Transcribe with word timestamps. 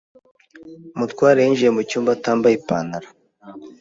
Mutware 0.97 1.39
yinjiye 1.43 1.69
mu 1.75 1.81
cyumba, 1.89 2.09
atambaye 2.17 2.53
ipantaro. 2.55 3.07